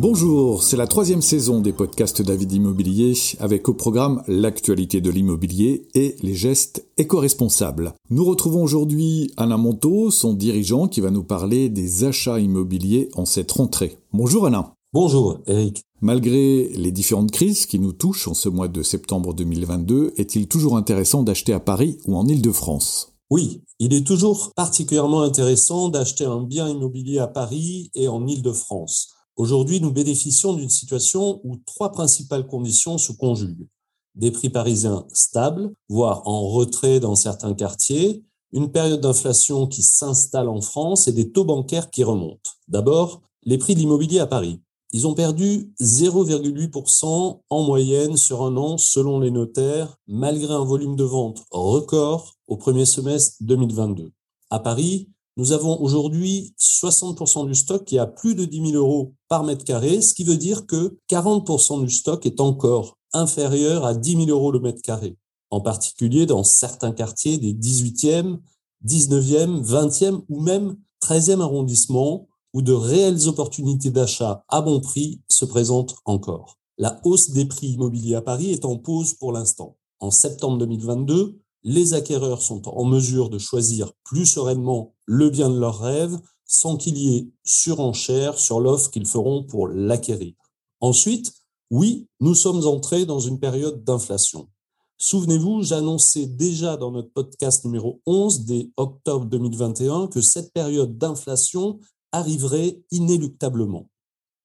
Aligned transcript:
Bonjour, 0.00 0.62
c'est 0.62 0.76
la 0.76 0.86
troisième 0.86 1.22
saison 1.22 1.60
des 1.60 1.72
podcasts 1.72 2.22
David 2.22 2.52
Immobilier 2.52 3.14
avec 3.40 3.68
au 3.68 3.74
programme 3.74 4.22
l'actualité 4.28 5.00
de 5.00 5.10
l'immobilier 5.10 5.88
et 5.96 6.14
les 6.22 6.34
gestes 6.34 6.86
éco-responsables. 6.98 7.94
Nous 8.08 8.24
retrouvons 8.24 8.62
aujourd'hui 8.62 9.32
Alain 9.36 9.56
Monteau, 9.56 10.12
son 10.12 10.34
dirigeant, 10.34 10.86
qui 10.86 11.00
va 11.00 11.10
nous 11.10 11.24
parler 11.24 11.68
des 11.68 12.04
achats 12.04 12.38
immobiliers 12.38 13.08
en 13.16 13.24
cette 13.24 13.50
rentrée. 13.50 13.98
Bonjour 14.12 14.46
Alain. 14.46 14.72
Bonjour 14.92 15.40
Eric. 15.48 15.82
Malgré 16.00 16.68
les 16.68 16.92
différentes 16.92 17.32
crises 17.32 17.66
qui 17.66 17.80
nous 17.80 17.92
touchent 17.92 18.28
en 18.28 18.34
ce 18.34 18.48
mois 18.48 18.68
de 18.68 18.84
septembre 18.84 19.34
2022, 19.34 20.12
est-il 20.16 20.46
toujours 20.46 20.76
intéressant 20.76 21.24
d'acheter 21.24 21.52
à 21.52 21.58
Paris 21.58 21.98
ou 22.06 22.14
en 22.14 22.28
Île-de-France 22.28 23.14
Oui, 23.30 23.62
il 23.80 23.92
est 23.92 24.06
toujours 24.06 24.52
particulièrement 24.54 25.22
intéressant 25.22 25.88
d'acheter 25.88 26.24
un 26.24 26.44
bien 26.44 26.68
immobilier 26.68 27.18
à 27.18 27.26
Paris 27.26 27.90
et 27.96 28.06
en 28.06 28.28
Île-de-France. 28.28 29.17
Aujourd'hui, 29.38 29.80
nous 29.80 29.92
bénéficions 29.92 30.52
d'une 30.52 30.68
situation 30.68 31.40
où 31.44 31.58
trois 31.64 31.92
principales 31.92 32.48
conditions 32.48 32.98
se 32.98 33.12
conjuguent. 33.12 33.68
Des 34.16 34.32
prix 34.32 34.50
parisiens 34.50 35.06
stables, 35.12 35.72
voire 35.88 36.26
en 36.26 36.48
retrait 36.48 36.98
dans 36.98 37.14
certains 37.14 37.54
quartiers, 37.54 38.24
une 38.52 38.72
période 38.72 39.00
d'inflation 39.00 39.68
qui 39.68 39.84
s'installe 39.84 40.48
en 40.48 40.60
France 40.60 41.06
et 41.06 41.12
des 41.12 41.30
taux 41.30 41.44
bancaires 41.44 41.88
qui 41.90 42.02
remontent. 42.02 42.50
D'abord, 42.66 43.22
les 43.44 43.58
prix 43.58 43.76
de 43.76 43.78
l'immobilier 43.78 44.18
à 44.18 44.26
Paris. 44.26 44.60
Ils 44.92 45.06
ont 45.06 45.14
perdu 45.14 45.72
0,8% 45.80 47.40
en 47.48 47.62
moyenne 47.62 48.16
sur 48.16 48.42
un 48.42 48.56
an 48.56 48.76
selon 48.76 49.20
les 49.20 49.30
notaires, 49.30 49.94
malgré 50.08 50.52
un 50.52 50.64
volume 50.64 50.96
de 50.96 51.04
vente 51.04 51.44
record 51.52 52.34
au 52.48 52.56
premier 52.56 52.86
semestre 52.86 53.36
2022. 53.42 54.10
À 54.50 54.58
Paris, 54.58 55.10
nous 55.36 55.52
avons 55.52 55.80
aujourd'hui 55.80 56.54
60% 56.58 57.46
du 57.46 57.54
stock 57.54 57.84
qui 57.84 58.00
a 58.00 58.06
plus 58.06 58.34
de 58.34 58.44
10 58.44 58.72
000 58.72 58.72
euros 58.72 59.14
par 59.28 59.44
mètre 59.44 59.64
carré, 59.64 60.00
ce 60.00 60.14
qui 60.14 60.24
veut 60.24 60.36
dire 60.36 60.66
que 60.66 60.98
40% 61.10 61.84
du 61.84 61.90
stock 61.90 62.24
est 62.26 62.40
encore 62.40 62.98
inférieur 63.12 63.84
à 63.84 63.94
10 63.94 64.26
000 64.26 64.30
euros 64.30 64.52
le 64.52 64.60
mètre 64.60 64.82
carré, 64.82 65.16
en 65.50 65.60
particulier 65.60 66.26
dans 66.26 66.44
certains 66.44 66.92
quartiers 66.92 67.38
des 67.38 67.54
18e, 67.54 68.38
19e, 68.86 69.62
20e 69.62 70.22
ou 70.28 70.40
même 70.40 70.76
13e 71.02 71.40
arrondissements 71.40 72.28
où 72.54 72.62
de 72.62 72.72
réelles 72.72 73.28
opportunités 73.28 73.90
d'achat 73.90 74.44
à 74.48 74.60
bon 74.60 74.80
prix 74.80 75.20
se 75.28 75.44
présentent 75.44 75.96
encore. 76.04 76.58
La 76.78 77.00
hausse 77.04 77.30
des 77.30 77.44
prix 77.44 77.68
immobiliers 77.68 78.14
à 78.14 78.22
Paris 78.22 78.52
est 78.52 78.64
en 78.64 78.76
pause 78.76 79.14
pour 79.14 79.32
l'instant. 79.32 79.76
En 80.00 80.10
septembre 80.10 80.58
2022, 80.58 81.40
les 81.64 81.94
acquéreurs 81.94 82.40
sont 82.40 82.68
en 82.68 82.84
mesure 82.84 83.30
de 83.30 83.38
choisir 83.38 83.92
plus 84.04 84.26
sereinement 84.26 84.94
le 85.06 85.28
bien 85.28 85.50
de 85.50 85.58
leur 85.58 85.80
rêve 85.80 86.18
sans 86.48 86.76
qu'il 86.76 86.98
y 86.98 87.16
ait 87.16 87.28
surenchère 87.44 88.38
sur 88.38 88.58
l'offre 88.58 88.90
qu'ils 88.90 89.06
feront 89.06 89.44
pour 89.44 89.68
l'acquérir. 89.68 90.34
Ensuite, 90.80 91.32
oui, 91.70 92.08
nous 92.18 92.34
sommes 92.34 92.66
entrés 92.66 93.06
dans 93.06 93.20
une 93.20 93.38
période 93.38 93.84
d'inflation. 93.84 94.48
Souvenez-vous, 94.96 95.62
j'annonçais 95.62 96.26
déjà 96.26 96.76
dans 96.76 96.90
notre 96.90 97.12
podcast 97.12 97.64
numéro 97.64 98.00
11 98.06 98.46
dès 98.46 98.70
octobre 98.76 99.26
2021 99.26 100.08
que 100.08 100.22
cette 100.22 100.52
période 100.52 100.98
d'inflation 100.98 101.78
arriverait 102.10 102.82
inéluctablement. 102.90 103.88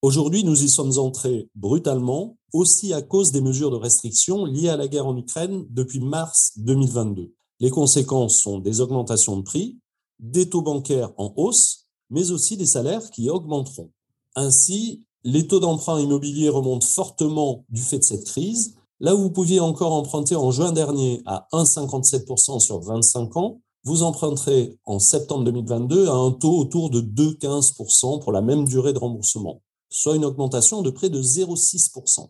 Aujourd'hui, 0.00 0.44
nous 0.44 0.62
y 0.62 0.68
sommes 0.68 0.96
entrés 0.98 1.50
brutalement, 1.56 2.38
aussi 2.52 2.92
à 2.94 3.02
cause 3.02 3.32
des 3.32 3.40
mesures 3.40 3.72
de 3.72 3.76
restriction 3.76 4.44
liées 4.44 4.68
à 4.68 4.76
la 4.76 4.86
guerre 4.86 5.08
en 5.08 5.16
Ukraine 5.16 5.66
depuis 5.70 6.00
mars 6.00 6.52
2022. 6.56 7.34
Les 7.60 7.70
conséquences 7.70 8.40
sont 8.40 8.60
des 8.60 8.80
augmentations 8.80 9.36
de 9.36 9.42
prix, 9.42 9.78
des 10.20 10.48
taux 10.48 10.62
bancaires 10.62 11.12
en 11.16 11.32
hausse, 11.36 11.87
mais 12.10 12.30
aussi 12.30 12.56
des 12.56 12.66
salaires 12.66 13.10
qui 13.10 13.30
augmenteront. 13.30 13.90
Ainsi, 14.34 15.04
les 15.24 15.46
taux 15.46 15.60
d'emprunt 15.60 16.00
immobilier 16.00 16.48
remontent 16.48 16.86
fortement 16.86 17.64
du 17.68 17.82
fait 17.82 17.98
de 17.98 18.04
cette 18.04 18.24
crise. 18.24 18.74
Là 19.00 19.14
où 19.14 19.18
vous 19.18 19.30
pouviez 19.30 19.60
encore 19.60 19.92
emprunter 19.92 20.36
en 20.36 20.50
juin 20.50 20.72
dernier 20.72 21.22
à 21.26 21.46
1,57% 21.52 22.60
sur 22.60 22.80
25 22.80 23.36
ans, 23.36 23.60
vous 23.84 24.02
emprunterez 24.02 24.78
en 24.84 24.98
septembre 24.98 25.44
2022 25.44 26.08
à 26.08 26.12
un 26.12 26.32
taux 26.32 26.58
autour 26.58 26.90
de 26.90 27.00
2,15% 27.00 28.20
pour 28.20 28.32
la 28.32 28.42
même 28.42 28.64
durée 28.64 28.92
de 28.92 28.98
remboursement 28.98 29.62
soit 29.90 30.16
une 30.16 30.24
augmentation 30.24 30.82
de 30.82 30.90
près 30.90 31.10
de 31.10 31.22
0,6%. 31.22 32.28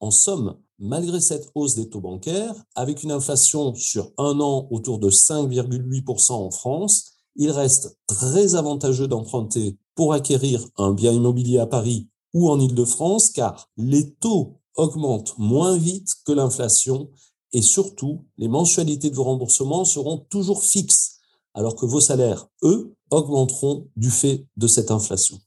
En 0.00 0.10
somme, 0.10 0.56
malgré 0.78 1.20
cette 1.20 1.50
hausse 1.54 1.74
des 1.74 1.88
taux 1.88 2.00
bancaires, 2.00 2.54
avec 2.74 3.02
une 3.02 3.12
inflation 3.12 3.74
sur 3.74 4.12
un 4.18 4.40
an 4.40 4.66
autour 4.70 4.98
de 4.98 5.10
5,8% 5.10 6.32
en 6.32 6.50
France, 6.50 7.13
il 7.36 7.50
reste 7.50 7.98
très 8.06 8.54
avantageux 8.54 9.08
d'emprunter 9.08 9.76
pour 9.94 10.12
acquérir 10.12 10.66
un 10.76 10.92
bien 10.92 11.12
immobilier 11.12 11.58
à 11.58 11.66
Paris 11.66 12.08
ou 12.32 12.50
en 12.50 12.58
Île-de-France, 12.58 13.30
car 13.30 13.68
les 13.76 14.10
taux 14.14 14.58
augmentent 14.76 15.34
moins 15.38 15.76
vite 15.76 16.14
que 16.24 16.32
l'inflation 16.32 17.08
et 17.52 17.62
surtout, 17.62 18.24
les 18.36 18.48
mensualités 18.48 19.10
de 19.10 19.14
vos 19.14 19.24
remboursements 19.24 19.84
seront 19.84 20.18
toujours 20.28 20.64
fixes, 20.64 21.20
alors 21.54 21.76
que 21.76 21.86
vos 21.86 22.00
salaires, 22.00 22.48
eux, 22.64 22.96
augmenteront 23.10 23.86
du 23.96 24.10
fait 24.10 24.46
de 24.56 24.66
cette 24.66 24.90
inflation. 24.90 25.38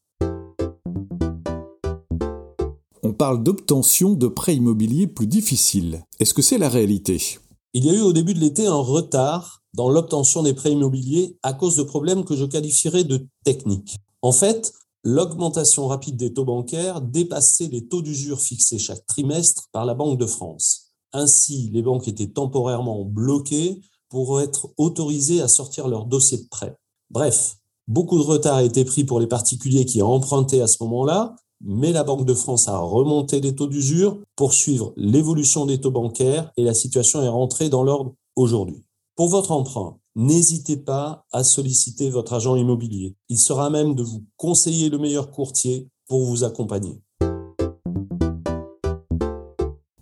on 3.08 3.14
parle 3.14 3.42
d'obtention 3.42 4.16
de 4.16 4.28
prêts 4.28 4.58
immobiliers 4.58 5.08
plus 5.08 5.28
difficiles. 5.28 6.04
Est-ce 6.19 6.34
que 6.34 6.42
c'est 6.42 6.58
la 6.58 6.68
réalité? 6.68 7.40
Il 7.77 7.85
y 7.85 7.91
a 7.91 7.93
eu 7.93 8.01
au 8.01 8.11
début 8.11 8.33
de 8.33 8.39
l'été 8.39 8.65
un 8.65 8.73
retard 8.73 9.61
dans 9.75 9.88
l'obtention 9.88 10.41
des 10.41 10.55
prêts 10.55 10.71
immobiliers 10.71 11.38
à 11.43 11.53
cause 11.53 11.75
de 11.75 11.83
problèmes 11.83 12.25
que 12.25 12.35
je 12.35 12.45
qualifierais 12.45 13.03
de 13.03 13.27
techniques. 13.43 13.97
En 14.23 14.31
fait, 14.31 14.73
l'augmentation 15.03 15.88
rapide 15.88 16.17
des 16.17 16.33
taux 16.33 16.43
bancaires 16.43 17.01
dépassait 17.01 17.67
les 17.67 17.88
taux 17.88 18.01
d'usure 18.01 18.41
fixés 18.41 18.79
chaque 18.79 19.05
trimestre 19.05 19.67
par 19.71 19.85
la 19.85 19.93
Banque 19.93 20.17
de 20.17 20.25
France. 20.25 20.88
Ainsi, 21.13 21.69
les 21.71 21.83
banques 21.83 22.07
étaient 22.07 22.31
temporairement 22.31 23.05
bloquées 23.05 23.79
pour 24.09 24.41
être 24.41 24.73
autorisées 24.77 25.44
à 25.44 25.47
sortir 25.47 25.88
leur 25.88 26.05
dossier 26.05 26.39
de 26.39 26.47
prêt. 26.49 26.75
Bref, 27.11 27.57
beaucoup 27.88 28.17
de 28.17 28.23
retard 28.23 28.55
a 28.55 28.63
été 28.63 28.85
pris 28.85 29.03
pour 29.03 29.19
les 29.19 29.27
particuliers 29.27 29.85
qui 29.85 30.01
emprunté 30.01 30.63
à 30.63 30.67
ce 30.67 30.81
moment-là, 30.81 31.35
mais 31.62 31.91
la 31.91 32.03
Banque 32.03 32.25
de 32.25 32.34
France 32.34 32.68
a 32.68 32.78
remonté 32.78 33.41
les 33.41 33.56
taux 33.56 33.68
d'usure 33.68 34.19
pour 34.35 34.53
suivre 34.53 34.94
l'évolution 34.95 35.66
des 35.66 35.79
taux 35.79 35.91
bancaires 35.91 36.51
et 36.57 36.63
la 36.63 36.73
situation 36.73 37.22
est 37.22 37.29
rentrée 37.29 37.69
dans 37.69 37.84
l'ordre 37.84 38.13
aujourd'hui. 38.35 38.84
Pour 39.16 39.29
votre 39.29 39.51
emprunt, 39.51 39.97
n'hésitez 40.16 40.78
pas 40.78 41.25
à 41.31 41.44
solliciter 41.44 42.09
votre 42.09 42.34
agent 42.34 42.56
immobilier. 42.56 43.16
Il 43.29 43.40
sera 43.40 43.69
même 43.69 43.95
de 43.95 44.03
vous 44.03 44.23
conseiller 44.35 44.90
le 44.90 45.00
meilleur 45.00 45.31
courtier 45.31 45.90
pour 46.07 46.23
vous 46.25 46.44
accompagner. 46.44 47.01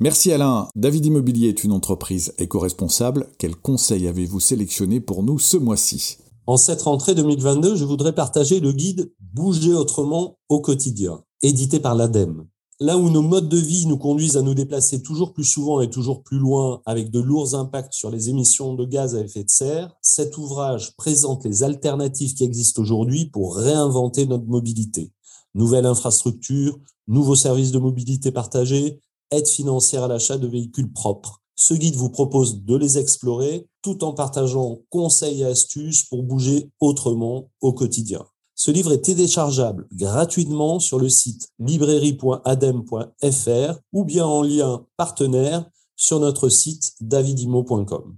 Merci 0.01 0.33
Alain. 0.33 0.67
David 0.75 1.05
Immobilier 1.05 1.47
est 1.47 1.63
une 1.63 1.72
entreprise 1.72 2.33
éco-responsable. 2.37 3.27
Quels 3.39 3.55
conseils 3.55 4.07
avez-vous 4.07 4.41
sélectionné 4.41 4.99
pour 4.99 5.23
nous 5.23 5.39
ce 5.39 5.55
mois-ci? 5.55 6.17
En 6.45 6.57
cette 6.57 6.83
rentrée 6.83 7.16
2022, 7.16 7.75
je 7.75 7.85
voudrais 7.85 8.13
partager 8.13 8.59
le 8.59 8.72
guide 8.72 9.11
Bouger 9.19 9.73
autrement 9.73 10.37
au 10.47 10.59
quotidien 10.59 11.23
édité 11.41 11.79
par 11.79 11.96
l'ADEME. 11.96 12.46
Là 12.81 12.97
où 12.97 13.09
nos 13.09 13.22
modes 13.22 13.47
de 13.47 13.57
vie 13.57 13.85
nous 13.85 13.97
conduisent 13.97 14.35
à 14.35 14.41
nous 14.41 14.53
déplacer 14.53 15.01
toujours 15.01 15.31
plus 15.31 15.46
souvent 15.46 15.79
et 15.79 15.90
toujours 15.90 16.23
plus 16.23 16.38
loin 16.38 16.81
avec 16.85 17.09
de 17.09 17.22
lourds 17.22 17.56
impacts 17.56 17.94
sur 17.94 18.12
les 18.12 18.29
émissions 18.29 18.73
de 18.73 18.84
gaz 18.84 19.16
à 19.16 19.22
effet 19.22 19.46
de 19.46 19.50
serre, 19.50 19.96
cet 20.01 20.38
ouvrage 20.38 20.94
présente 20.97 21.46
les 21.46 21.63
alternatives 21.63 22.34
qui 22.34 22.44
existent 22.44 22.81
aujourd'hui 22.81 23.28
pour 23.28 23.56
réinventer 23.56 24.25
notre 24.25 24.47
mobilité. 24.47 25.13
Nouvelles 25.53 25.85
infrastructures, 25.85 26.78
nouveaux 27.07 27.35
services 27.35 27.72
de 27.72 27.79
mobilité 27.79 28.31
partagée, 28.31 29.00
aide 29.31 29.47
financière 29.47 30.03
à 30.03 30.09
l'achat 30.09 30.38
de 30.38 30.47
véhicules 30.47 30.91
propres. 30.91 31.41
Ce 31.56 31.73
guide 31.73 31.96
vous 31.96 32.09
propose 32.09 32.66
de 32.66 32.75
les 32.75 32.97
explorer 32.97 33.69
tout 33.81 34.03
en 34.03 34.12
partageant 34.12 34.79
conseils 34.90 35.44
et 35.44 35.46
astuces 35.46 36.03
pour 36.03 36.23
bouger 36.23 36.70
autrement 36.81 37.49
au 37.61 37.72
quotidien. 37.72 38.26
Ce 38.57 38.72
livre 38.72 38.93
est 38.93 39.02
téléchargeable 39.02 39.85
gratuitement 39.91 40.79
sur 40.79 40.97
le 40.97 41.09
site 41.09 41.49
librairie.adem.fr 41.59 43.79
ou 43.91 44.05
bien 44.05 44.25
en 44.25 44.41
lien 44.41 44.85
partenaire 44.96 45.69
sur 45.97 46.22
notre 46.22 46.47
site 46.47 46.93
davidimo.com. 47.02 48.16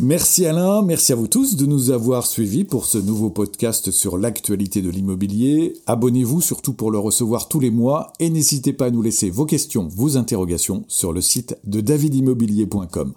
Merci 0.00 0.46
Alain, 0.46 0.82
merci 0.82 1.12
à 1.12 1.16
vous 1.16 1.28
tous 1.28 1.56
de 1.56 1.66
nous 1.66 1.90
avoir 1.90 2.26
suivis 2.26 2.64
pour 2.64 2.86
ce 2.86 2.98
nouveau 2.98 3.30
podcast 3.30 3.90
sur 3.90 4.18
l'actualité 4.18 4.82
de 4.82 4.90
l'immobilier. 4.90 5.74
Abonnez-vous 5.86 6.40
surtout 6.40 6.74
pour 6.74 6.90
le 6.90 6.98
recevoir 6.98 7.48
tous 7.48 7.60
les 7.60 7.70
mois 7.70 8.12
et 8.20 8.28
n'hésitez 8.28 8.72
pas 8.72 8.86
à 8.86 8.90
nous 8.90 9.02
laisser 9.02 9.30
vos 9.30 9.46
questions, 9.46 9.88
vos 9.88 10.16
interrogations 10.16 10.84
sur 10.88 11.12
le 11.12 11.20
site 11.20 11.56
de 11.64 11.80
davidimmobilier.com. 11.80 13.14